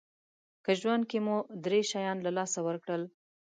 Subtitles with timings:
[0.63, 3.03] که ژوند کې مو درې شیان له لاسه ورکړل